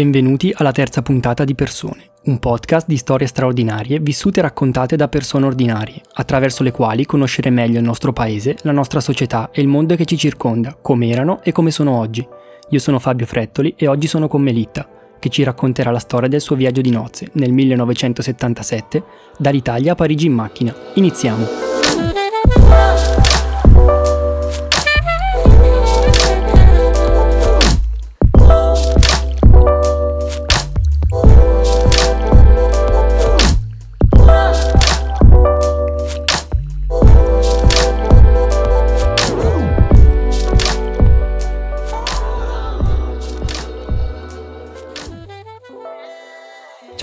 Benvenuti 0.00 0.50
alla 0.56 0.72
terza 0.72 1.02
puntata 1.02 1.44
di 1.44 1.54
Persone, 1.54 2.12
un 2.24 2.38
podcast 2.38 2.86
di 2.86 2.96
storie 2.96 3.26
straordinarie 3.26 3.98
vissute 4.00 4.38
e 4.38 4.42
raccontate 4.42 4.96
da 4.96 5.08
persone 5.08 5.44
ordinarie, 5.44 6.00
attraverso 6.14 6.62
le 6.62 6.70
quali 6.70 7.04
conoscere 7.04 7.50
meglio 7.50 7.78
il 7.78 7.84
nostro 7.84 8.10
paese, 8.10 8.56
la 8.62 8.72
nostra 8.72 9.00
società 9.00 9.50
e 9.52 9.60
il 9.60 9.68
mondo 9.68 9.96
che 9.96 10.06
ci 10.06 10.16
circonda, 10.16 10.74
come 10.80 11.10
erano 11.10 11.42
e 11.42 11.52
come 11.52 11.70
sono 11.70 11.98
oggi. 11.98 12.26
Io 12.70 12.78
sono 12.78 12.98
Fabio 12.98 13.26
Frettoli 13.26 13.74
e 13.76 13.88
oggi 13.88 14.06
sono 14.06 14.26
con 14.26 14.40
Melitta, 14.40 14.88
che 15.18 15.28
ci 15.28 15.42
racconterà 15.42 15.90
la 15.90 15.98
storia 15.98 16.30
del 16.30 16.40
suo 16.40 16.56
viaggio 16.56 16.80
di 16.80 16.90
nozze 16.90 17.28
nel 17.32 17.52
1977 17.52 19.04
dall'Italia 19.36 19.92
a 19.92 19.96
Parigi 19.96 20.24
in 20.24 20.32
macchina. 20.32 20.74
Iniziamo! 20.94 21.46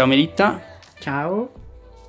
Melitta. 0.08 0.62
Ciao. 1.00 1.52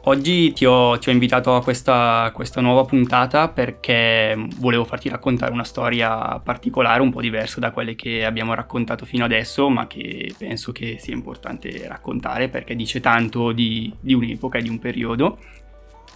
Oggi 0.05 0.53
ti 0.55 0.65
ho, 0.65 0.97
ti 0.97 1.11
ho 1.11 1.13
invitato 1.13 1.55
a 1.55 1.63
questa, 1.63 2.31
questa, 2.33 2.63
nuova 2.63 2.85
puntata 2.85 3.49
perché 3.49 4.35
volevo 4.57 4.85
farti 4.85 5.11
raccontare 5.11 5.53
una 5.53 5.65
storia 5.65 6.41
particolare, 6.43 7.03
un 7.03 7.11
po' 7.11 7.21
diversa 7.21 7.61
da 7.61 7.73
quelle 7.73 7.95
che 7.95 8.25
abbiamo 8.25 8.55
raccontato 8.55 9.05
fino 9.05 9.27
adesso, 9.27 9.69
ma 9.69 9.87
che 9.87 10.33
penso 10.39 10.73
che 10.73 10.97
sia 10.99 11.13
importante 11.13 11.87
raccontare 11.87 12.49
perché 12.49 12.75
dice 12.75 13.01
tanto 13.01 13.53
di, 13.53 13.93
di 14.01 14.15
un'epoca 14.15 14.57
e 14.57 14.63
di 14.63 14.71
un 14.71 14.79
periodo. 14.79 15.37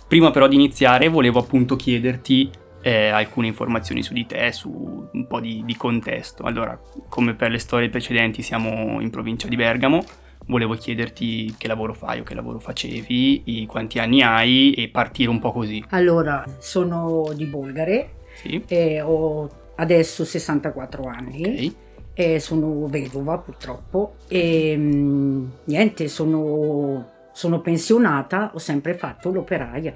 Prima 0.08 0.30
però 0.30 0.46
di 0.46 0.54
iniziare 0.54 1.08
volevo 1.08 1.40
appunto 1.40 1.76
chiederti 1.76 2.50
eh, 2.82 3.08
alcune 3.08 3.48
informazioni 3.48 4.02
su 4.02 4.12
di 4.12 4.26
te, 4.26 4.52
su 4.52 5.08
un 5.12 5.26
po' 5.26 5.40
di, 5.40 5.62
di 5.64 5.76
contesto. 5.76 6.44
Allora, 6.44 6.78
come 7.08 7.34
per 7.34 7.50
le 7.50 7.58
storie 7.58 7.88
precedenti 7.88 8.42
siamo 8.42 9.00
in 9.00 9.10
provincia 9.10 9.48
di 9.48 9.56
Bergamo, 9.56 10.02
volevo 10.46 10.74
chiederti 10.74 11.54
che 11.56 11.68
lavoro 11.68 11.94
fai 11.94 12.20
o 12.20 12.22
che 12.22 12.34
lavoro 12.34 12.58
facevi, 12.58 13.64
quanti 13.66 13.98
anni 13.98 14.22
hai 14.22 14.72
e 14.72 14.88
partire 14.88 15.30
un 15.30 15.38
po' 15.38 15.52
così. 15.52 15.84
Allora, 15.90 16.44
sono 16.58 17.32
di 17.34 17.44
Bolgare, 17.46 18.10
sì. 18.34 18.62
ho 19.02 19.48
adesso 19.76 20.24
64 20.24 21.04
anni. 21.04 21.42
Okay. 21.42 21.74
E 22.14 22.40
sono 22.40 22.88
vedova 22.88 23.38
purtroppo 23.38 24.16
e 24.28 24.76
niente, 24.76 26.08
sono, 26.08 27.08
sono 27.32 27.60
pensionata, 27.62 28.50
ho 28.52 28.58
sempre 28.58 28.94
fatto 28.94 29.30
l'operaia 29.30 29.94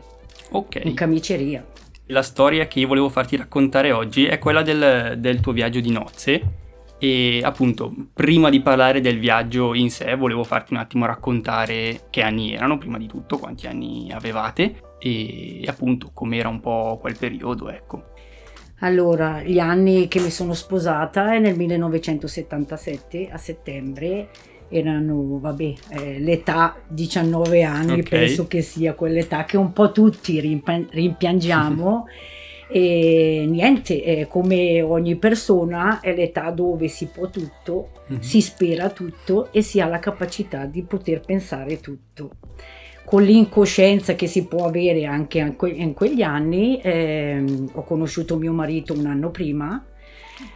Ok. 0.53 0.81
in 0.85 0.95
camiceria. 0.95 1.63
La 2.07 2.23
storia 2.23 2.67
che 2.69 2.81
io 2.81 2.87
volevo 2.87 3.11
farti 3.11 3.37
raccontare 3.37 3.93
oggi 3.93 4.25
è 4.25 4.39
quella 4.39 4.63
del, 4.63 5.17
del 5.19 5.41
tuo 5.41 5.53
viaggio 5.53 5.81
di 5.81 5.91
nozze 5.91 6.43
e 6.99 7.41
appunto, 7.43 7.93
prima 8.13 8.49
di 8.49 8.61
parlare 8.61 9.01
del 9.01 9.19
viaggio 9.19 9.75
in 9.75 9.91
sé, 9.91 10.15
volevo 10.15 10.45
farti 10.45 10.73
un 10.73 10.79
attimo 10.79 11.05
raccontare 11.07 12.07
che 12.11 12.23
anni 12.23 12.55
erano, 12.55 12.79
prima 12.79 12.99
di 12.99 13.07
tutto, 13.07 13.39
quanti 13.39 13.67
anni 13.67 14.11
avevate 14.13 14.83
e 14.99 15.63
appunto 15.67 16.11
com'era 16.15 16.49
un 16.49 16.61
po' 16.61 16.99
quel 17.01 17.17
periodo, 17.19 17.69
ecco. 17.69 18.15
Allora, 18.81 19.43
gli 19.43 19.59
anni 19.59 20.09
che 20.09 20.21
mi 20.21 20.31
sono 20.31 20.55
sposata 20.55 21.35
è 21.35 21.39
nel 21.39 21.57
1977 21.57 23.29
a 23.31 23.37
settembre 23.37 24.29
erano, 24.69 25.39
vabbè, 25.39 25.75
eh, 25.91 26.19
l'età 26.19 26.77
19 26.89 27.63
anni, 27.63 28.01
okay. 28.01 28.03
penso 28.03 28.47
che 28.47 28.63
sia 28.63 28.95
quell'età 28.95 29.45
che 29.45 29.57
un 29.57 29.73
po' 29.73 29.93
tutti 29.93 30.41
rimpiangiamo. 30.41 32.07
E 32.69 33.47
niente, 33.49 34.03
eh, 34.03 34.27
come 34.27 34.83
ogni 34.83 35.17
persona 35.17 36.01
è 36.01 36.15
l'età 36.15 36.51
dove 36.51 36.89
si 36.89 37.07
può 37.07 37.29
tutto, 37.31 37.91
mm-hmm. 38.11 38.21
si 38.21 38.41
spera 38.41 38.91
tutto 38.91 39.53
e 39.53 39.63
si 39.63 39.81
ha 39.81 39.87
la 39.87 40.01
capacità 40.01 40.65
di 40.65 40.83
poter 40.83 41.21
pensare 41.21 41.81
tutto. 41.81 42.31
Con 43.05 43.23
l'incoscienza 43.23 44.17
che 44.17 44.27
si 44.27 44.47
può 44.47 44.67
avere 44.67 45.05
anche 45.05 45.39
in 45.39 45.95
quegli 45.95 46.23
anni, 46.23 46.81
eh, 46.81 47.45
ho 47.73 47.85
conosciuto 47.85 48.37
mio 48.37 48.53
marito 48.53 48.95
un 48.95 49.07
anno 49.07 49.31
prima, 49.31 49.85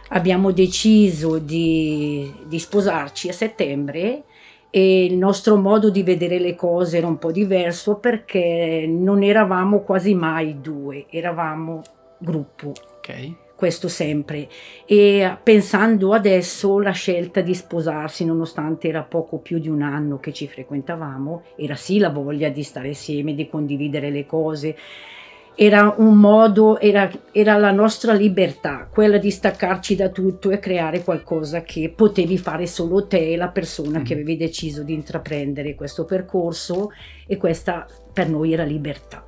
abbiamo 0.09 0.51
deciso 0.51 1.37
di, 1.37 2.29
di 2.45 2.59
sposarci 2.59 3.29
a 3.29 3.33
settembre 3.33 4.23
e 4.69 5.05
il 5.05 5.15
nostro 5.15 5.55
modo 5.55 5.89
di 5.89 6.03
vedere 6.03 6.39
le 6.39 6.55
cose 6.55 6.97
era 6.97 7.07
un 7.07 7.17
po' 7.17 7.31
diverso 7.31 7.95
perché 7.95 8.85
non 8.87 9.23
eravamo 9.23 9.79
quasi 9.79 10.13
mai 10.13 10.59
due, 10.59 11.05
eravamo 11.09 11.81
gruppo. 12.21 12.73
Ok. 12.97 13.49
Questo 13.55 13.89
sempre. 13.89 14.47
E 14.87 15.37
pensando 15.43 16.13
adesso 16.13 16.79
la 16.79 16.91
scelta 16.91 17.41
di 17.41 17.53
sposarsi, 17.53 18.25
nonostante 18.25 18.87
era 18.87 19.03
poco 19.03 19.37
più 19.37 19.59
di 19.59 19.69
un 19.69 19.83
anno 19.83 20.17
che 20.19 20.33
ci 20.33 20.47
frequentavamo, 20.47 21.43
era 21.57 21.75
sì 21.75 21.99
la 21.99 22.09
voglia 22.09 22.49
di 22.49 22.63
stare 22.63 22.87
insieme, 22.87 23.35
di 23.35 23.47
condividere 23.47 24.09
le 24.09 24.25
cose. 24.25 24.75
Era 25.53 25.93
un 25.95 26.17
modo, 26.17 26.79
era, 26.79 27.07
era 27.31 27.57
la 27.57 27.71
nostra 27.71 28.13
libertà, 28.13 28.89
quella 28.91 29.17
di 29.19 29.29
staccarci 29.29 29.95
da 29.95 30.09
tutto 30.09 30.49
e 30.49 30.57
creare 30.57 31.03
qualcosa 31.03 31.61
che 31.61 31.93
potevi 31.95 32.39
fare 32.39 32.65
solo 32.65 33.05
te 33.05 33.33
e 33.33 33.37
la 33.37 33.49
persona 33.49 33.99
mm. 33.99 34.03
che 34.03 34.13
avevi 34.13 34.37
deciso 34.37 34.81
di 34.81 34.93
intraprendere 34.93 35.75
questo 35.75 36.05
percorso 36.05 36.89
e 37.27 37.37
questa 37.37 37.85
per 38.11 38.27
noi 38.27 38.53
era 38.53 38.63
libertà. 38.63 39.23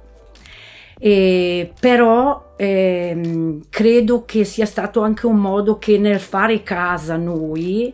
Eh, 1.00 1.72
però 1.80 2.54
ehm, 2.56 3.66
credo 3.70 4.26
che 4.26 4.44
sia 4.44 4.66
stato 4.66 5.02
anche 5.02 5.26
un 5.26 5.38
modo 5.38 5.78
che 5.78 5.98
nel 5.98 6.20
fare 6.20 6.64
casa 6.64 7.18
noi 7.18 7.94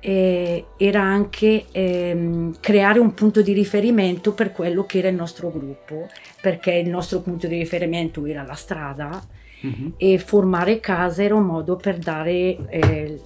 eh, 0.00 0.66
era 0.76 1.02
anche 1.02 1.64
ehm, 1.72 2.56
creare 2.60 3.00
un 3.00 3.14
punto 3.14 3.42
di 3.42 3.52
riferimento 3.52 4.32
per 4.32 4.52
quello 4.52 4.84
che 4.84 4.98
era 4.98 5.08
il 5.08 5.16
nostro 5.16 5.50
gruppo, 5.50 6.06
perché 6.40 6.72
il 6.74 6.88
nostro 6.88 7.20
punto 7.20 7.46
di 7.46 7.56
riferimento 7.56 8.24
era 8.24 8.44
la 8.44 8.54
strada 8.54 9.20
mm-hmm. 9.66 9.88
e 9.96 10.18
formare 10.18 10.78
casa 10.78 11.22
era 11.22 11.34
un 11.34 11.44
modo 11.44 11.74
per 11.76 11.98
dare 11.98 12.68
eh, 12.68 13.20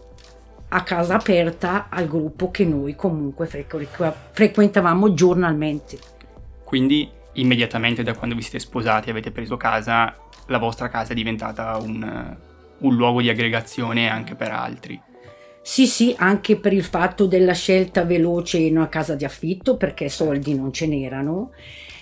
a 0.68 0.82
casa 0.82 1.16
aperta 1.16 1.88
al 1.90 2.06
gruppo 2.06 2.50
che 2.50 2.64
noi 2.64 2.94
comunque 2.94 3.46
frequ- 3.46 4.14
frequentavamo 4.30 5.12
giornalmente. 5.12 5.98
Quindi 6.64 7.10
immediatamente 7.34 8.02
da 8.02 8.14
quando 8.14 8.34
vi 8.34 8.42
siete 8.42 8.58
sposati 8.58 9.08
e 9.08 9.12
avete 9.12 9.30
preso 9.30 9.56
casa, 9.56 10.16
la 10.46 10.58
vostra 10.58 10.88
casa 10.88 11.12
è 11.12 11.14
diventata 11.14 11.76
un, 11.76 12.36
un 12.78 12.94
luogo 12.94 13.20
di 13.20 13.28
aggregazione 13.28 14.08
anche 14.08 14.34
per 14.34 14.50
altri. 14.50 15.00
Sì, 15.62 15.86
sì, 15.86 16.14
anche 16.18 16.56
per 16.56 16.72
il 16.72 16.84
fatto 16.84 17.26
della 17.26 17.52
scelta 17.52 18.04
veloce 18.04 18.58
in 18.58 18.76
una 18.76 18.88
casa 18.88 19.14
di 19.14 19.24
affitto, 19.24 19.76
perché 19.76 20.08
soldi 20.08 20.54
non 20.54 20.72
ce 20.72 20.86
n'erano. 20.86 21.52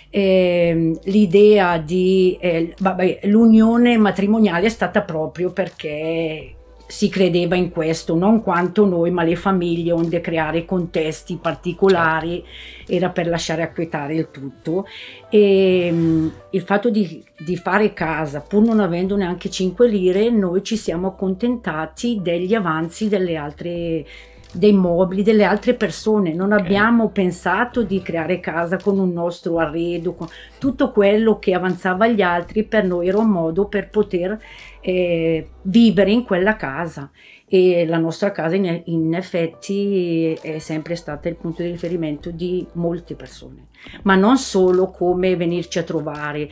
Eh, 0.09 0.97
l'idea 1.03 1.77
di 1.77 2.35
eh, 2.41 2.73
vabbè, 2.79 3.19
l'unione 3.23 3.95
matrimoniale 3.97 4.65
è 4.65 4.69
stata 4.69 5.03
proprio 5.03 5.51
perché 5.51 6.55
si 6.89 7.07
credeva 7.07 7.55
in 7.55 7.69
questo, 7.69 8.15
non 8.15 8.41
quanto 8.41 8.83
noi, 8.83 9.11
ma 9.11 9.21
le 9.21 9.35
famiglie, 9.35 9.91
onde 9.91 10.21
creare 10.21 10.65
contesti 10.65 11.37
particolari, 11.39 12.43
certo. 12.43 12.91
era 12.91 13.09
per 13.11 13.27
lasciare 13.27 13.61
acquietare 13.61 14.15
il 14.15 14.29
tutto. 14.31 14.87
E 15.29 15.89
um, 15.91 16.33
il 16.49 16.61
fatto 16.63 16.89
di, 16.89 17.23
di, 17.37 17.55
fare 17.57 17.93
casa, 17.93 18.41
pur 18.41 18.63
non 18.63 18.79
avendo 18.79 19.15
neanche 19.15 19.51
5 19.51 19.87
lire, 19.87 20.31
noi 20.31 20.63
ci 20.63 20.75
siamo 20.75 21.09
accontentati 21.09 22.21
degli 22.23 22.55
avanzi 22.55 23.07
delle 23.07 23.35
altre 23.35 24.05
dei 24.51 24.73
mobili 24.73 25.21
delle 25.21 25.43
altre 25.43 25.75
persone, 25.75 26.33
non 26.33 26.51
okay. 26.51 26.65
abbiamo 26.65 27.09
pensato 27.09 27.83
di 27.83 28.01
creare 28.01 28.39
casa 28.39 28.77
con 28.77 28.97
un 28.97 29.11
nostro 29.11 29.59
arredo, 29.59 30.13
con 30.13 30.27
tutto 30.57 30.91
quello 30.91 31.37
che 31.37 31.53
avanzava 31.53 32.05
agli 32.05 32.21
altri 32.21 32.63
per 32.63 32.85
noi 32.85 33.07
era 33.07 33.19
un 33.19 33.29
modo 33.29 33.67
per 33.67 33.89
poter 33.89 34.39
eh, 34.81 35.49
vivere 35.63 36.11
in 36.11 36.23
quella 36.23 36.55
casa. 36.55 37.11
E 37.51 37.87
la 37.87 37.97
nostra 37.97 38.31
casa 38.31 38.55
in, 38.55 38.83
in, 38.85 39.15
effetti 39.15 40.33
è 40.39 40.59
sempre 40.59 40.95
stata 40.95 41.29
il 41.29 41.35
punto 41.35 41.63
di 41.63 41.71
riferimento 41.71 42.29
di 42.29 42.63
molte 42.73 43.15
persone, 43.15 43.69
ma 44.03 44.13
non 44.13 44.37
solo 44.37 44.91
come 44.91 45.35
venirci 45.35 45.79
a 45.79 45.83
trovare, 45.83 46.47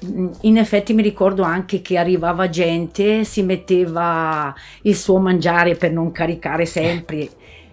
in 0.00 0.56
effetti 0.56 0.94
mi 0.94 1.02
ricordo 1.02 1.42
anche 1.42 1.82
che 1.82 1.98
arrivava 1.98 2.48
gente, 2.48 3.24
si 3.24 3.42
metteva 3.42 4.54
il 4.82 4.96
suo 4.96 5.18
mangiare 5.18 5.74
per 5.74 5.92
non 5.92 6.12
caricare 6.12 6.66
sempre 6.66 7.28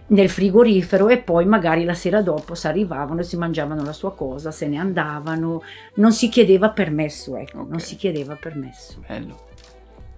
nel 0.07 0.29
frigorifero 0.29 1.07
e 1.09 1.17
poi 1.17 1.45
magari 1.45 1.83
la 1.83 1.95
sera 1.95 2.21
dopo 2.21 2.53
si 2.53 2.67
arrivavano 2.67 3.21
e 3.21 3.23
si 3.23 3.37
mangiavano 3.37 3.83
la 3.83 3.93
sua 3.93 4.13
cosa, 4.13 4.51
se 4.51 4.67
ne 4.67 4.77
andavano, 4.77 5.61
non 5.95 6.11
si 6.11 6.29
chiedeva 6.29 6.69
permesso, 6.69 7.35
ecco, 7.37 7.59
okay. 7.59 7.69
non 7.69 7.79
si 7.79 7.95
chiedeva 7.95 8.35
permesso. 8.35 9.01
Bello. 9.07 9.53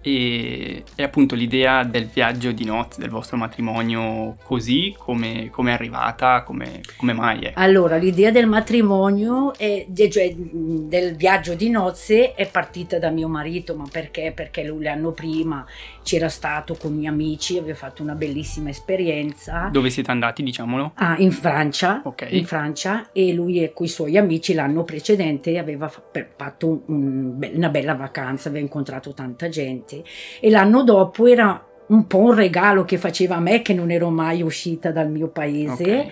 E, 0.08 0.84
e, 0.96 1.04
appunto 1.04 1.36
l'idea 1.36 1.84
del 1.84 2.06
viaggio 2.06 2.54
di 2.54 2.64
nozze, 2.64 3.02
del 3.02 3.10
vostro 3.10 3.36
matrimonio 3.36 4.38
così, 4.44 4.96
come 4.98 5.52
è 5.54 5.72
arrivata, 5.72 6.44
come, 6.44 6.80
come 6.96 7.12
mai 7.12 7.42
è? 7.42 7.52
Allora, 7.56 7.98
l'idea 7.98 8.32
del 8.32 8.48
matrimonio, 8.48 9.54
è, 9.54 9.86
cioè 10.10 10.34
del 10.34 11.18
viaggio 11.18 11.56
di 11.56 11.70
nozze 11.70 12.36
è 12.36 12.50
partita 12.50 13.00
da 13.00 13.10
mio 13.10 13.28
marito, 13.28 13.76
ma 13.76 13.86
perché? 13.92 14.32
Perché 14.34 14.64
lui 14.64 14.86
l'anno 14.86 15.12
prima 15.12 15.66
c'era 16.04 16.30
stato 16.30 16.76
con 16.76 16.94
i 16.94 17.00
miei 17.00 17.08
amici, 17.08 17.58
aveva 17.58 17.76
fatto 17.76 18.02
una 18.02 18.16
bellissima 18.16 18.70
esperienza. 18.70 19.68
Dove 19.70 19.90
siete 19.90 20.10
andati, 20.10 20.42
diciamolo? 20.42 20.94
Ah, 20.96 21.18
in 21.18 21.32
Francia, 21.34 22.00
okay. 22.06 22.38
in 22.38 22.46
Francia 22.46 23.10
e 23.12 23.34
lui 23.34 23.62
e 23.62 23.74
con 23.74 23.86
i 23.86 23.90
suoi 23.90 24.16
amici 24.16 24.54
l'anno 24.54 24.86
precedente 24.86 25.58
aveva 25.58 25.90
fatto 25.90 26.84
un, 26.86 27.38
una 27.54 27.70
bella 27.70 27.94
vacanza, 27.94 28.48
aveva 28.48 28.64
incontrato 28.64 29.14
tanta 29.14 29.50
gente 29.50 29.96
e 30.40 30.50
l'anno 30.50 30.84
dopo 30.84 31.26
era 31.26 31.64
un 31.88 32.08
po' 32.08 32.20
un 32.20 32.34
regalo 32.34 32.84
che 32.84 32.98
faceva 32.98 33.36
a 33.36 33.40
me 33.40 33.62
che 33.62 33.74
non 33.74 33.92
ero 33.92 34.10
mai 34.10 34.42
uscita 34.42 34.92
dal 34.92 35.10
mio 35.10 35.30
paese 35.30 35.84
okay. 35.84 36.12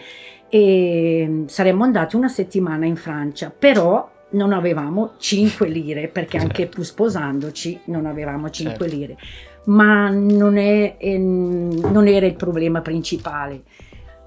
e 0.49 1.43
saremmo 1.47 1.83
andati 1.83 2.15
una 2.15 2.29
settimana 2.29 2.85
in 2.85 2.95
Francia, 2.95 3.53
però 3.57 4.09
non 4.31 4.53
avevamo 4.53 5.13
5 5.17 5.67
lire 5.67 6.07
perché 6.07 6.39
certo. 6.39 6.61
anche 6.61 6.83
sposandoci 6.83 7.81
non 7.85 8.05
avevamo 8.05 8.49
5 8.49 8.77
certo. 8.77 8.95
lire 8.95 9.17
ma 9.65 10.09
non, 10.09 10.57
è, 10.57 10.95
eh, 10.97 11.17
non 11.17 12.07
era 12.07 12.25
il 12.25 12.35
problema 12.35 12.81
principale. 12.81 13.63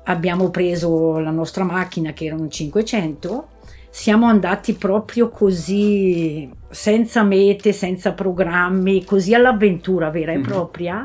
Abbiamo 0.04 0.50
preso 0.50 1.18
la 1.18 1.30
nostra 1.30 1.64
macchina 1.64 2.12
che 2.12 2.24
erano 2.24 2.48
500, 2.48 3.48
siamo 3.98 4.26
andati 4.26 4.74
proprio 4.74 5.28
così, 5.28 6.48
senza 6.70 7.24
mete, 7.24 7.72
senza 7.72 8.12
programmi, 8.12 9.04
così 9.04 9.34
all'avventura 9.34 10.08
vera 10.10 10.30
e 10.30 10.36
mm-hmm. 10.36 10.46
propria. 10.46 11.04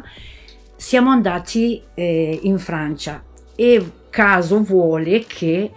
Siamo 0.76 1.10
andati 1.10 1.82
eh, 1.96 2.40
in 2.44 2.60
Francia 2.60 3.24
e 3.56 3.84
caso 4.12 4.62
vuole 4.62 5.26
che 5.26 5.72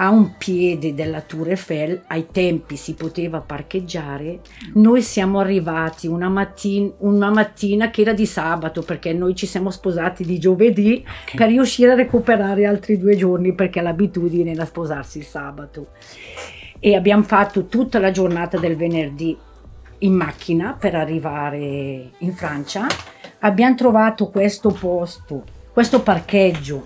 a 0.00 0.10
un 0.10 0.36
piede 0.36 0.94
della 0.94 1.22
Tour 1.22 1.50
Eiffel, 1.50 2.02
ai 2.06 2.28
tempi 2.30 2.76
si 2.76 2.94
poteva 2.94 3.40
parcheggiare, 3.40 4.40
noi 4.74 5.02
siamo 5.02 5.40
arrivati 5.40 6.06
una, 6.06 6.28
mattin- 6.28 6.92
una 6.98 7.30
mattina 7.30 7.90
che 7.90 8.02
era 8.02 8.12
di 8.12 8.26
sabato 8.26 8.82
perché 8.82 9.12
noi 9.12 9.34
ci 9.34 9.46
siamo 9.46 9.70
sposati 9.70 10.24
di 10.24 10.38
giovedì 10.38 11.04
okay. 11.04 11.34
per 11.34 11.48
riuscire 11.48 11.92
a 11.92 11.96
recuperare 11.96 12.64
altri 12.64 12.96
due 12.96 13.16
giorni 13.16 13.54
perché 13.54 13.80
l'abitudine 13.80 14.52
era 14.52 14.64
sposarsi 14.64 15.18
il 15.18 15.24
sabato. 15.24 15.88
E 16.78 16.94
abbiamo 16.94 17.24
fatto 17.24 17.66
tutta 17.66 17.98
la 17.98 18.12
giornata 18.12 18.56
del 18.56 18.76
venerdì 18.76 19.36
in 19.98 20.12
macchina 20.12 20.76
per 20.78 20.94
arrivare 20.94 22.10
in 22.18 22.32
Francia. 22.34 22.86
Abbiamo 23.40 23.74
trovato 23.74 24.28
questo 24.28 24.70
posto, 24.70 25.42
questo 25.72 26.02
parcheggio 26.02 26.84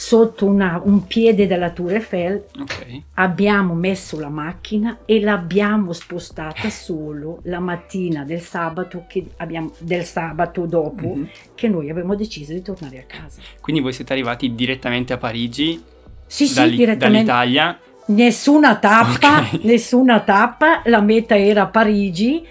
sotto 0.00 0.46
una, 0.46 0.80
un 0.84 1.08
piede 1.08 1.48
della 1.48 1.70
Tour 1.70 1.94
Eiffel, 1.94 2.44
okay. 2.60 3.02
abbiamo 3.14 3.74
messo 3.74 4.20
la 4.20 4.28
macchina 4.28 4.98
e 5.04 5.20
l'abbiamo 5.20 5.92
spostata 5.92 6.70
solo 6.70 7.40
la 7.42 7.58
mattina 7.58 8.22
del 8.22 8.40
sabato, 8.40 9.06
abbiamo, 9.38 9.72
del 9.78 10.04
sabato 10.04 10.66
dopo 10.66 11.16
mm-hmm. 11.16 11.24
che 11.56 11.66
noi 11.66 11.90
abbiamo 11.90 12.14
deciso 12.14 12.52
di 12.52 12.62
tornare 12.62 12.98
a 13.00 13.02
casa. 13.08 13.40
Quindi 13.60 13.82
voi 13.82 13.92
siete 13.92 14.12
arrivati 14.12 14.54
direttamente 14.54 15.14
a 15.14 15.16
Parigi? 15.16 15.82
Sì, 16.24 16.46
sì, 16.46 16.76
direttamente. 16.76 17.32
Dall'Italia? 17.32 17.80
Nessuna 18.06 18.76
tappa, 18.76 19.40
okay. 19.40 19.60
nessuna 19.64 20.20
tappa, 20.20 20.82
la 20.84 21.00
meta 21.00 21.36
era 21.36 21.66
Parigi 21.66 22.46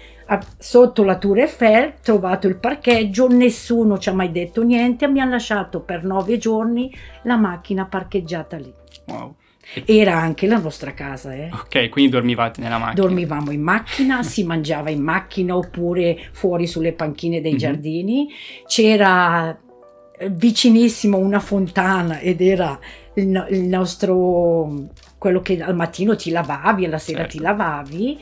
sotto 0.58 1.04
la 1.04 1.16
Tour 1.16 1.38
Eiffel, 1.38 1.94
trovato 2.02 2.46
il 2.46 2.56
parcheggio, 2.56 3.28
nessuno 3.28 3.98
ci 3.98 4.10
ha 4.10 4.12
mai 4.12 4.30
detto 4.30 4.62
niente, 4.62 5.08
mi 5.08 5.20
hanno 5.20 5.32
lasciato 5.32 5.80
per 5.80 6.04
nove 6.04 6.36
giorni 6.36 6.92
la 7.22 7.36
macchina 7.36 7.86
parcheggiata 7.86 8.56
lì. 8.58 8.72
Wow. 9.06 9.34
Era 9.84 10.16
anche 10.16 10.46
la 10.46 10.58
nostra 10.58 10.92
casa, 10.92 11.34
eh. 11.34 11.50
Ok, 11.52 11.88
quindi 11.88 12.10
dormivate 12.10 12.60
nella 12.60 12.78
macchina? 12.78 13.00
Dormivamo 13.00 13.50
in 13.50 13.62
macchina, 13.62 14.22
si 14.24 14.44
mangiava 14.44 14.90
in 14.90 15.02
macchina 15.02 15.56
oppure 15.56 16.28
fuori 16.32 16.66
sulle 16.66 16.92
panchine 16.92 17.40
dei 17.40 17.52
mm-hmm. 17.52 17.60
giardini. 17.60 18.28
C'era 18.66 19.56
eh, 20.18 20.30
vicinissimo 20.30 21.16
una 21.16 21.40
fontana 21.40 22.18
ed 22.18 22.40
era 22.40 22.78
il, 23.14 23.46
il, 23.50 23.62
nostro 23.62 24.88
quello 25.18 25.40
che 25.40 25.60
al 25.62 25.74
mattino 25.74 26.16
ti 26.16 26.30
lavavi, 26.30 26.84
alla 26.84 26.98
sera 26.98 27.20
certo. 27.20 27.36
ti 27.36 27.42
lavavi 27.42 28.18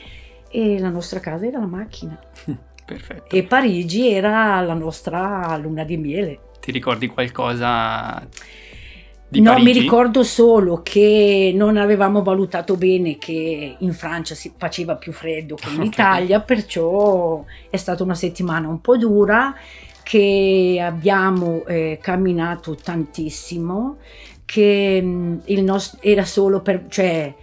e 0.49 0.79
la 0.79 0.89
nostra 0.89 1.19
casa 1.19 1.45
era 1.45 1.59
la 1.59 1.65
macchina. 1.65 2.19
Perfetto. 2.85 3.35
E 3.35 3.43
Parigi 3.43 4.09
era 4.09 4.61
la 4.61 4.73
nostra 4.73 5.57
luna 5.57 5.83
di 5.83 5.97
miele. 5.97 6.39
Ti 6.61 6.71
ricordi 6.71 7.07
qualcosa 7.07 8.25
di 9.29 9.41
no, 9.41 9.51
Parigi? 9.51 9.71
mi 9.73 9.79
ricordo 9.79 10.23
solo 10.23 10.81
che 10.83 11.51
non 11.53 11.75
avevamo 11.75 12.23
valutato 12.23 12.77
bene 12.77 13.17
che 13.17 13.75
in 13.77 13.93
Francia 13.93 14.35
si 14.35 14.53
faceva 14.55 14.95
più 14.95 15.11
freddo 15.11 15.55
che 15.55 15.67
in 15.67 15.75
okay. 15.81 15.87
Italia, 15.87 16.39
perciò 16.39 17.43
è 17.69 17.75
stata 17.75 18.03
una 18.03 18.15
settimana 18.15 18.69
un 18.69 18.79
po' 18.79 18.95
dura 18.95 19.53
che 20.01 20.81
abbiamo 20.81 21.65
eh, 21.65 21.99
camminato 22.01 22.75
tantissimo, 22.75 23.97
che 24.45 25.01
mh, 25.01 25.07
mm, 25.07 25.37
il 25.45 25.63
nostro 25.63 25.99
era 26.01 26.23
solo 26.23 26.61
per... 26.61 26.85
Cioè, 26.87 27.35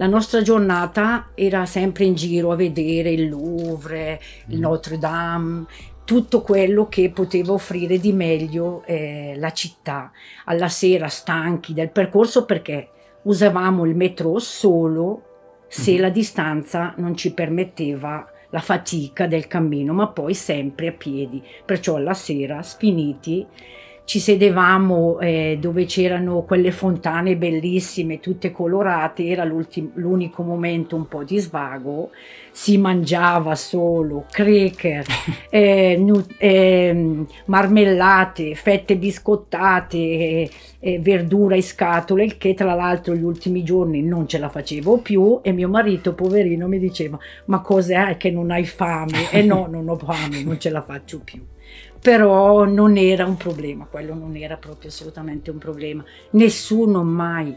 la 0.00 0.06
nostra 0.06 0.40
giornata 0.40 1.32
era 1.34 1.66
sempre 1.66 2.06
in 2.06 2.14
giro 2.14 2.52
a 2.52 2.56
vedere 2.56 3.10
il 3.10 3.28
Louvre, 3.28 4.18
il 4.46 4.56
mm. 4.56 4.60
Notre 4.60 4.96
Dame, 4.96 5.66
tutto 6.06 6.40
quello 6.40 6.88
che 6.88 7.10
poteva 7.10 7.52
offrire 7.52 7.98
di 7.98 8.14
meglio 8.14 8.82
eh, 8.86 9.34
la 9.36 9.52
città. 9.52 10.10
Alla 10.46 10.70
sera 10.70 11.08
stanchi 11.08 11.74
del 11.74 11.90
percorso 11.90 12.46
perché 12.46 12.88
usavamo 13.24 13.84
il 13.84 13.94
metro 13.94 14.38
solo 14.38 15.66
se 15.68 15.92
mm-hmm. 15.92 16.00
la 16.00 16.08
distanza 16.08 16.94
non 16.96 17.14
ci 17.14 17.34
permetteva 17.34 18.26
la 18.48 18.60
fatica 18.60 19.26
del 19.26 19.46
cammino, 19.46 19.92
ma 19.92 20.08
poi 20.08 20.32
sempre 20.32 20.88
a 20.88 20.92
piedi. 20.92 21.42
Perciò 21.62 21.96
alla 21.96 22.14
sera, 22.14 22.62
sfiniti, 22.62 23.46
ci 24.04 24.18
sedevamo 24.18 25.20
eh, 25.20 25.56
dove 25.60 25.84
c'erano 25.84 26.42
quelle 26.42 26.72
fontane 26.72 27.36
bellissime, 27.36 28.18
tutte 28.18 28.50
colorate, 28.50 29.26
era 29.26 29.44
l'unico 29.44 30.42
momento 30.42 30.96
un 30.96 31.06
po' 31.06 31.22
di 31.22 31.38
svago, 31.38 32.10
si 32.50 32.76
mangiava 32.76 33.54
solo 33.54 34.26
cracker, 34.30 35.06
eh, 35.48 35.96
nu- 35.96 36.26
eh, 36.38 37.24
marmellate, 37.44 38.54
fette 38.56 38.96
biscottate, 38.96 39.96
eh, 39.96 40.50
eh, 40.80 40.98
verdura 40.98 41.54
in 41.54 41.62
scatole, 41.62 42.24
il 42.24 42.36
che 42.36 42.54
tra 42.54 42.74
l'altro 42.74 43.14
gli 43.14 43.22
ultimi 43.22 43.62
giorni 43.62 44.02
non 44.02 44.26
ce 44.26 44.38
la 44.38 44.48
facevo 44.48 44.98
più 44.98 45.38
e 45.42 45.52
mio 45.52 45.68
marito, 45.68 46.14
poverino, 46.14 46.66
mi 46.66 46.78
diceva 46.78 47.18
ma 47.44 47.60
cos'è 47.60 48.16
che 48.16 48.30
non 48.30 48.50
hai 48.50 48.64
fame? 48.64 49.30
E 49.30 49.42
no, 49.42 49.66
non 49.70 49.88
ho 49.88 49.96
fame, 49.96 50.42
non 50.42 50.58
ce 50.58 50.70
la 50.70 50.82
faccio 50.82 51.20
più 51.20 51.40
però 52.00 52.64
non 52.64 52.96
era 52.96 53.26
un 53.26 53.36
problema, 53.36 53.84
quello 53.84 54.14
non 54.14 54.36
era 54.36 54.56
proprio 54.56 54.88
assolutamente 54.88 55.50
un 55.50 55.58
problema. 55.58 56.04
Nessuno 56.30 57.02
mai 57.02 57.54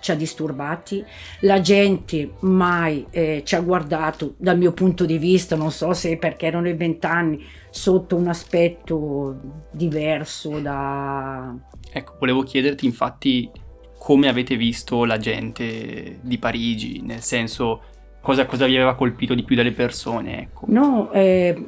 ci 0.00 0.10
ha 0.12 0.14
disturbati, 0.14 1.04
la 1.40 1.60
gente 1.60 2.34
mai 2.40 3.06
eh, 3.10 3.42
ci 3.44 3.54
ha 3.54 3.60
guardato 3.60 4.34
dal 4.36 4.56
mio 4.56 4.72
punto 4.72 5.04
di 5.04 5.18
vista, 5.18 5.56
non 5.56 5.72
so 5.72 5.92
se 5.94 6.16
perché 6.16 6.46
erano 6.46 6.68
i 6.68 6.74
vent'anni, 6.74 7.44
sotto 7.70 8.16
un 8.16 8.28
aspetto 8.28 9.64
diverso 9.70 10.60
da... 10.60 11.54
Ecco, 11.90 12.16
volevo 12.20 12.42
chiederti 12.42 12.84
infatti 12.84 13.50
come 13.98 14.28
avete 14.28 14.56
visto 14.56 15.04
la 15.04 15.16
gente 15.16 16.18
di 16.20 16.38
Parigi, 16.38 17.00
nel 17.02 17.22
senso 17.22 17.82
cosa, 18.20 18.46
cosa 18.46 18.66
vi 18.66 18.76
aveva 18.76 18.94
colpito 18.94 19.34
di 19.34 19.42
più 19.42 19.56
dalle 19.56 19.72
persone? 19.72 20.42
Ecco. 20.42 20.66
No, 20.68 21.10
eh, 21.10 21.60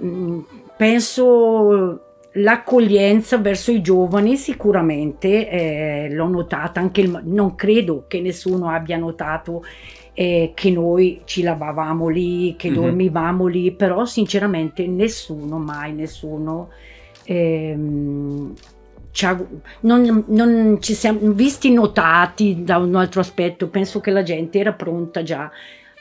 penso 0.77 2.08
L'accoglienza 2.41 3.39
verso 3.39 3.71
i 3.71 3.81
giovani 3.81 4.37
sicuramente 4.37 5.49
eh, 5.49 6.09
l'ho 6.11 6.29
notata, 6.29 6.81
anche 6.81 7.01
il, 7.01 7.21
non 7.25 7.55
credo 7.55 8.05
che 8.07 8.21
nessuno 8.21 8.69
abbia 8.69 8.97
notato 8.97 9.65
eh, 10.13 10.53
che 10.55 10.71
noi 10.71 11.23
ci 11.25 11.43
lavavamo 11.43 12.09
lì, 12.09 12.55
che 12.57 12.71
mm-hmm. 12.71 12.81
dormivamo 12.81 13.47
lì, 13.47 13.73
però 13.73 14.05
sinceramente 14.05 14.87
nessuno, 14.87 15.59
mai 15.59 15.93
nessuno 15.93 16.71
ehm, 17.25 18.55
non, 19.81 20.25
non, 20.27 20.79
ci 20.81 20.95
siamo 20.95 21.33
visti 21.33 21.73
notati 21.73 22.63
da 22.63 22.79
un 22.79 22.95
altro 22.95 23.21
aspetto, 23.21 23.69
penso 23.69 24.01
che 24.01 24.11
la 24.11 24.23
gente 24.23 24.59
era 24.59 24.73
pronta 24.73 25.23
già 25.23 25.51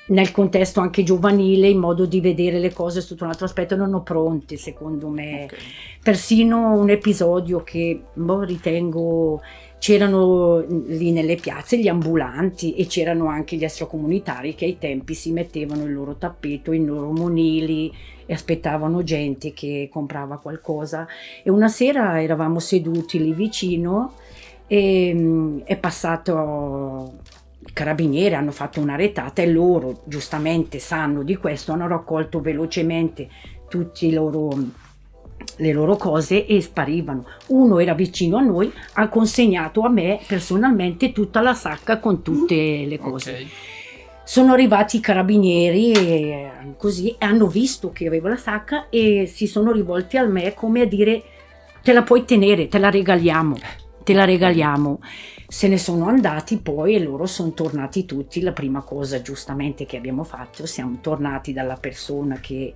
nel 0.07 0.31
contesto 0.31 0.79
anche 0.79 1.03
giovanile 1.03 1.67
in 1.67 1.79
modo 1.79 2.05
di 2.05 2.21
vedere 2.21 2.59
le 2.59 2.71
cose 2.71 3.01
sotto 3.01 3.23
un 3.23 3.29
altro 3.29 3.45
aspetto 3.45 3.73
erano 3.73 4.01
pronti 4.03 4.57
secondo 4.57 5.09
me 5.09 5.45
okay. 5.45 5.59
persino 6.01 6.79
un 6.79 6.89
episodio 6.89 7.63
che 7.63 8.01
boh, 8.13 8.43
ritengo 8.43 9.41
c'erano 9.79 10.65
lì 10.87 11.11
nelle 11.11 11.35
piazze 11.35 11.77
gli 11.77 11.87
ambulanti 11.87 12.75
e 12.75 12.87
c'erano 12.87 13.27
anche 13.27 13.55
gli 13.55 13.63
extracomunitari 13.63 14.55
che 14.55 14.65
ai 14.65 14.77
tempi 14.77 15.13
si 15.13 15.31
mettevano 15.31 15.83
il 15.83 15.93
loro 15.93 16.15
tappeto, 16.15 16.71
i 16.71 16.83
loro 16.83 17.11
monili 17.11 17.93
e 18.25 18.33
aspettavano 18.33 19.03
gente 19.03 19.53
che 19.53 19.87
comprava 19.91 20.39
qualcosa. 20.39 21.07
E 21.43 21.49
una 21.49 21.67
sera 21.67 22.21
eravamo 22.21 22.59
seduti 22.59 23.19
lì 23.19 23.33
vicino 23.33 24.13
e 24.65 25.13
mm, 25.13 25.59
è 25.63 25.77
passato 25.77 27.13
i 27.67 27.73
carabinieri 27.73 28.33
hanno 28.33 28.51
fatto 28.51 28.79
una 28.79 28.95
retata 28.95 29.41
e 29.41 29.47
loro 29.47 30.01
giustamente 30.05 30.79
sanno 30.79 31.23
di 31.23 31.35
questo, 31.35 31.73
hanno 31.73 31.87
raccolto 31.87 32.39
velocemente 32.39 33.27
tutti 33.67 34.07
i 34.07 34.13
loro 34.13 34.85
le 35.57 35.71
loro 35.71 35.95
cose 35.95 36.45
e 36.45 36.61
sparivano. 36.61 37.25
Uno 37.47 37.79
era 37.79 37.93
vicino 37.93 38.37
a 38.37 38.41
noi, 38.41 38.71
ha 38.93 39.07
consegnato 39.07 39.81
a 39.81 39.89
me 39.89 40.19
personalmente 40.25 41.11
tutta 41.11 41.41
la 41.41 41.53
sacca 41.53 41.99
con 41.99 42.21
tutte 42.21 42.85
le 42.85 42.97
cose. 42.97 43.31
Okay. 43.31 43.47
Sono 44.23 44.53
arrivati 44.53 44.97
i 44.97 44.99
carabinieri 44.99 45.91
e 45.93 46.51
così 46.77 47.09
e 47.11 47.25
hanno 47.25 47.47
visto 47.47 47.91
che 47.91 48.07
avevo 48.07 48.27
la 48.27 48.37
sacca 48.37 48.87
e 48.89 49.25
si 49.25 49.47
sono 49.47 49.71
rivolti 49.71 50.17
a 50.17 50.25
me 50.25 50.53
come 50.53 50.81
a 50.81 50.85
dire 50.85 51.23
te 51.81 51.93
la 51.93 52.03
puoi 52.03 52.25
tenere, 52.25 52.67
te 52.67 52.77
la 52.77 52.89
regaliamo, 52.89 53.57
te 54.03 54.13
la 54.13 54.25
regaliamo. 54.25 54.99
Se 55.49 55.67
ne 55.69 55.77
sono 55.77 56.07
andati 56.07 56.57
poi 56.57 56.95
e 56.95 56.99
loro 56.99 57.25
sono 57.25 57.51
tornati 57.51 58.05
tutti. 58.05 58.41
La 58.41 58.51
prima 58.51 58.81
cosa 58.81 59.21
giustamente 59.21 59.85
che 59.85 59.95
abbiamo 59.95 60.23
fatto, 60.23 60.65
siamo 60.65 60.97
tornati 61.01 61.53
dalla 61.53 61.77
persona 61.77 62.39
che 62.39 62.73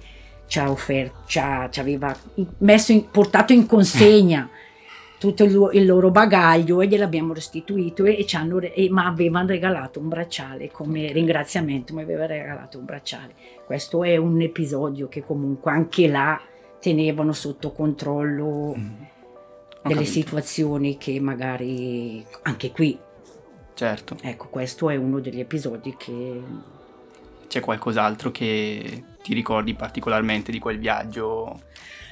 ci 0.48 0.60
ha 0.60 0.70
offerto, 0.70 1.20
ci, 1.28 1.40
ha, 1.40 1.70
ci 1.70 1.80
aveva 1.80 2.16
messo 2.60 2.92
in, 2.92 3.10
portato 3.10 3.54
in 3.54 3.66
consegna 3.66 4.50
tutto 5.18 5.44
il, 5.44 5.70
il, 5.74 5.86
loro 5.86 6.12
bagaglio 6.12 6.82
e 6.82 6.88
gliel'abbiamo 6.88 7.34
restituito 7.34 8.06
e, 8.06 8.20
e 8.20 8.26
ci 8.26 8.36
hanno, 8.36 8.60
e, 8.60 8.90
ma 8.90 9.06
avevano 9.06 9.48
regalato 9.48 10.00
un 10.00 10.10
bracciale 10.10 10.72
come 10.72 11.12
ringraziamento, 11.12 11.94
mi 11.94 12.02
aveva 12.02 12.26
regalato 12.26 12.80
un 12.80 12.86
bracciale. 12.86 13.34
Questo 13.66 14.04
è 14.04 14.18
un 14.18 14.42
episodio 14.42 15.08
che 15.08 15.24
comunque 15.24 15.72
anche 15.72 16.08
là 16.08 16.42
tenevano 16.82 17.32
sotto 17.32 17.72
controllo 17.72 18.76
mm. 18.78 18.92
Delle 19.84 20.06
situazioni 20.06 20.98
che 20.98 21.20
magari 21.20 22.26
anche 22.44 22.72
qui. 22.72 22.98
Certo. 23.74 24.18
Ecco, 24.22 24.48
questo 24.50 24.90
è 24.90 24.96
uno 24.96 25.20
degli 25.20 25.40
episodi 25.40 25.96
che... 25.98 26.42
C'è 27.52 27.60
qualcos'altro 27.60 28.32
che 28.32 29.04
ti 29.22 29.34
ricordi 29.34 29.74
particolarmente 29.74 30.54
di 30.54 30.60
quel 30.60 30.80
viaggio? 30.80 31.60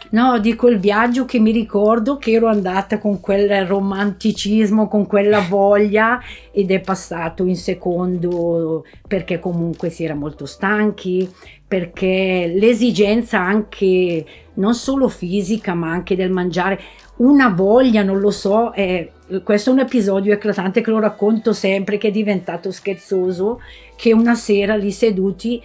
No, 0.10 0.38
di 0.38 0.54
quel 0.54 0.80
viaggio 0.80 1.24
che 1.24 1.40
mi 1.40 1.52
ricordo 1.52 2.18
che 2.18 2.32
ero 2.32 2.48
andata 2.48 2.98
con 2.98 3.22
quel 3.22 3.66
romanticismo, 3.66 4.90
con 4.90 5.08
quella 5.08 5.40
voglia 5.48 6.20
ed 6.52 6.72
è 6.72 6.82
passato 6.82 7.46
in 7.46 7.56
secondo 7.56 8.84
perché 9.08 9.40
comunque 9.40 9.90
si 9.90 10.04
era 10.04 10.14
molto 10.14 10.46
stanchi, 10.46 11.34
perché 11.66 12.52
l'esigenza 12.54 13.40
anche 13.40 14.26
non 14.56 14.76
solo 14.76 15.08
fisica 15.08 15.74
ma 15.74 15.90
anche 15.90 16.18
del 16.18 16.32
mangiare, 16.32 16.82
una 17.20 17.48
voglia, 17.48 18.04
non 18.04 18.20
lo 18.20 18.32
so, 18.32 18.72
è, 18.72 19.10
questo 19.44 19.70
è 19.70 19.74
un 19.74 19.80
episodio 19.80 20.34
eclatante 20.34 20.82
che 20.82 20.90
lo 20.90 21.00
racconto 21.00 21.54
sempre 21.54 21.98
che 21.98 22.08
è 22.08 22.12
diventato 22.12 22.72
scherzoso, 22.72 23.62
che 23.96 24.14
una 24.14 24.36
sera 24.36 24.76
lì 24.76 24.92
seduti 24.92 25.62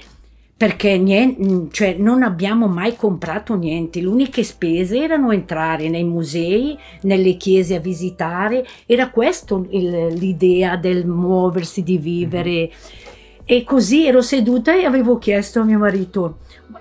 perché 0.57 0.97
niente, 0.97 1.69
cioè 1.73 1.97
non 1.99 2.23
abbiamo 2.23 2.69
mai 2.69 2.95
comprato 2.95 3.57
niente, 3.57 4.01
le 4.01 4.07
uniche 4.07 4.45
spese 4.45 5.03
erano 5.03 5.33
entrare 5.33 5.89
nei 5.89 6.05
musei, 6.05 6.79
nelle 7.03 7.37
chiese 7.37 7.75
a 7.75 7.81
visitare, 7.81 8.65
era 8.87 9.11
questa 9.11 9.61
l'idea 9.69 10.77
del 10.77 11.07
muoversi, 11.07 11.83
di 11.83 11.99
vivere. 11.99 12.51
Mm-hmm. 12.51 13.04
E 13.47 13.63
così 13.63 14.07
ero 14.07 14.23
seduta 14.23 14.75
e 14.75 14.87
avevo 14.87 15.19
chiesto 15.19 15.61
a 15.61 15.65
mio 15.65 15.79
marito, 15.79 16.39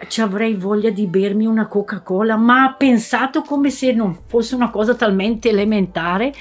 ci 0.07 0.21
avrei 0.21 0.53
voglia 0.53 0.91
di 0.91 1.07
bermi 1.07 1.45
una 1.45 1.67
Coca-Cola, 1.67 2.37
ma 2.37 2.63
ha 2.63 2.73
pensato 2.73 3.41
come 3.41 3.69
se 3.69 3.91
non 3.91 4.17
fosse 4.27 4.55
una 4.55 4.69
cosa 4.69 4.95
talmente 4.95 5.49
elementare. 5.49 6.33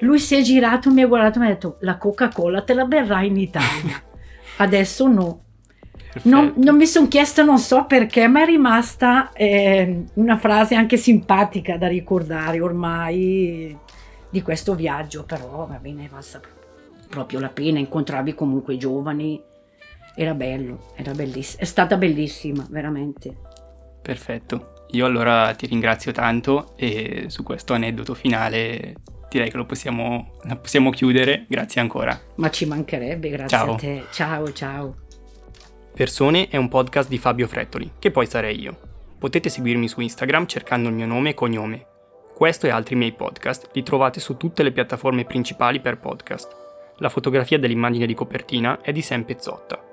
Lui 0.00 0.18
si 0.18 0.34
è 0.34 0.42
girato, 0.42 0.90
mi 0.90 1.02
ha 1.02 1.06
guardato 1.06 1.38
e 1.38 1.40
mi 1.40 1.46
ha 1.46 1.50
detto, 1.50 1.76
la 1.80 1.96
Coca-Cola 1.96 2.62
te 2.62 2.74
la 2.74 2.84
berrai 2.84 3.28
in 3.28 3.38
Italia. 3.38 4.02
Adesso 4.58 5.08
no, 5.08 5.42
non, 6.24 6.52
non, 6.56 6.76
mi 6.76 6.86
sono 6.86 7.08
chiesto, 7.08 7.42
non 7.42 7.58
so 7.58 7.86
perché, 7.86 8.28
ma 8.28 8.42
è 8.42 8.44
rimasta 8.44 9.32
eh, 9.32 10.04
una 10.14 10.36
frase 10.36 10.74
anche 10.74 10.98
simpatica 10.98 11.78
da 11.78 11.86
ricordare 11.88 12.60
ormai 12.60 13.74
di 14.28 14.42
questo 14.42 14.74
viaggio, 14.74 15.24
però 15.24 15.66
va 15.66 15.78
bene, 15.80 16.04
è 16.04 16.08
valsa 16.08 16.40
proprio 17.08 17.40
la 17.40 17.48
pena, 17.48 17.78
incontravi 17.78 18.34
comunque 18.34 18.74
i 18.74 18.78
giovani, 18.78 19.40
era 20.14 20.34
bello, 20.34 20.92
era 20.96 21.12
bellissimo, 21.12 21.62
è 21.62 21.64
stata 21.64 21.96
bellissima, 21.96 22.66
veramente. 22.70 23.34
Perfetto, 24.02 24.86
io 24.90 25.06
allora 25.06 25.54
ti 25.54 25.66
ringrazio 25.66 26.12
tanto 26.12 26.74
e 26.76 27.26
su 27.28 27.42
questo 27.42 27.72
aneddoto 27.72 28.14
finale 28.14 28.94
direi 29.30 29.50
che 29.50 29.56
lo 29.56 29.64
possiamo, 29.64 30.32
lo 30.42 30.56
possiamo 30.56 30.90
chiudere, 30.90 31.46
grazie 31.48 31.80
ancora. 31.80 32.18
Ma 32.36 32.50
ci 32.50 32.66
mancherebbe, 32.66 33.30
grazie 33.30 33.56
ciao. 33.56 33.72
a 33.72 33.76
te, 33.76 34.04
ciao 34.12 34.52
ciao. 34.52 34.94
Persone 35.94 36.48
è 36.48 36.56
un 36.56 36.68
podcast 36.68 37.08
di 37.08 37.18
Fabio 37.18 37.46
Frettoli, 37.46 37.92
che 37.98 38.10
poi 38.10 38.26
sarei 38.26 38.60
io. 38.60 38.78
Potete 39.18 39.48
seguirmi 39.48 39.88
su 39.88 40.00
Instagram 40.00 40.46
cercando 40.46 40.88
il 40.88 40.94
mio 40.94 41.06
nome 41.06 41.30
e 41.30 41.34
cognome. 41.34 41.86
Questo 42.34 42.66
e 42.66 42.70
altri 42.70 42.94
miei 42.96 43.12
podcast 43.12 43.70
li 43.72 43.82
trovate 43.82 44.18
su 44.18 44.36
tutte 44.36 44.62
le 44.62 44.72
piattaforme 44.72 45.24
principali 45.24 45.80
per 45.80 45.98
podcast. 45.98 46.56
La 46.98 47.08
fotografia 47.08 47.58
dell'immagine 47.58 48.06
di 48.06 48.14
copertina 48.14 48.80
è 48.80 48.90
di 48.90 49.00
Sam 49.00 49.22
Pezzotta. 49.24 49.91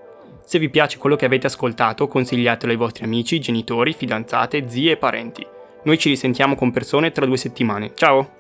Se 0.49 0.57
vi 0.57 0.71
piace 0.71 0.97
quello 0.97 1.15
che 1.15 1.25
avete 1.25 1.45
ascoltato, 1.45 2.07
consigliatelo 2.07 2.71
ai 2.71 2.77
vostri 2.79 3.03
amici, 3.03 3.39
genitori, 3.39 3.93
fidanzate, 3.93 4.67
zie 4.67 4.93
e 4.93 4.97
parenti. 4.97 5.45
Noi 5.83 5.99
ci 5.99 6.09
risentiamo 6.09 6.55
con 6.55 6.71
persone 6.71 7.11
tra 7.11 7.27
due 7.27 7.37
settimane. 7.37 7.91
Ciao! 7.93 8.38